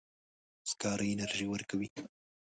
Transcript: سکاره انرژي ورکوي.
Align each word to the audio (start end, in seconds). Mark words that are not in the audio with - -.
سکاره 0.71 1.05
انرژي 1.13 1.45
ورکوي. 1.49 1.89